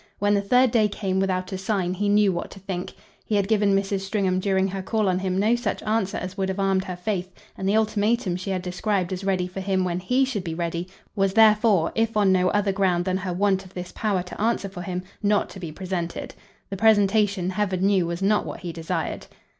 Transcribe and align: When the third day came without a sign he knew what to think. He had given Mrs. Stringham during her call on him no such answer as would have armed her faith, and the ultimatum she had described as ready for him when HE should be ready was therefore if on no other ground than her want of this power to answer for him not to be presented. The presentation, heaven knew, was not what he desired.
When 0.17 0.33
the 0.33 0.41
third 0.41 0.71
day 0.71 0.87
came 0.87 1.19
without 1.19 1.51
a 1.51 1.59
sign 1.59 1.93
he 1.93 2.09
knew 2.09 2.33
what 2.33 2.49
to 2.49 2.59
think. 2.59 2.93
He 3.23 3.35
had 3.35 3.47
given 3.47 3.75
Mrs. 3.75 3.99
Stringham 3.99 4.39
during 4.39 4.69
her 4.69 4.81
call 4.81 5.07
on 5.07 5.19
him 5.19 5.37
no 5.37 5.55
such 5.55 5.83
answer 5.83 6.17
as 6.17 6.35
would 6.35 6.49
have 6.49 6.59
armed 6.59 6.85
her 6.85 6.95
faith, 6.95 7.31
and 7.55 7.69
the 7.69 7.77
ultimatum 7.77 8.35
she 8.35 8.49
had 8.49 8.63
described 8.63 9.13
as 9.13 9.23
ready 9.23 9.45
for 9.45 9.59
him 9.59 9.83
when 9.83 9.99
HE 9.99 10.25
should 10.25 10.43
be 10.43 10.55
ready 10.55 10.87
was 11.15 11.33
therefore 11.35 11.91
if 11.93 12.17
on 12.17 12.31
no 12.31 12.49
other 12.49 12.71
ground 12.71 13.05
than 13.05 13.17
her 13.17 13.31
want 13.31 13.63
of 13.63 13.75
this 13.75 13.91
power 13.91 14.23
to 14.23 14.41
answer 14.41 14.69
for 14.69 14.81
him 14.81 15.03
not 15.21 15.51
to 15.51 15.59
be 15.59 15.71
presented. 15.71 16.33
The 16.71 16.77
presentation, 16.77 17.51
heaven 17.51 17.85
knew, 17.85 18.07
was 18.07 18.23
not 18.23 18.43
what 18.43 18.61
he 18.61 18.73
desired. 18.73 19.27